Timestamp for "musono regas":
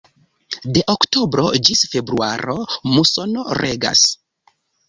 2.97-4.05